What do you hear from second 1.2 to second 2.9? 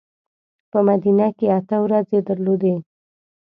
کې اته ورځې درلودې.